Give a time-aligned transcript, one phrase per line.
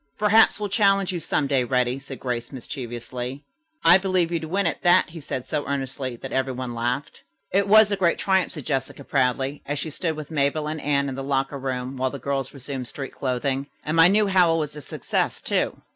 [0.17, 3.43] "Perhaps we'll challenge you some day, Reddy," said Grace mischievously.
[3.85, 7.21] "I believe you'd win at that," he said so earnestly that every one laughed.
[7.51, 11.07] "It was a great triumph," said Jessica proudly, as she stood with Mabel and Anne
[11.07, 13.67] in the locker room while the girls resumed street clothing.
[13.83, 15.83] "And my new howl was a success, too."